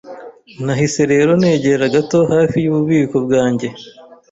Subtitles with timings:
[0.65, 3.67] Nahise rero negera gato hafi yububiko bwanjye